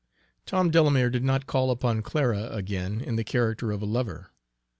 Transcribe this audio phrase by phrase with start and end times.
[0.47, 4.31] Tom Delamere did not call upon Clara again in the character of a lover.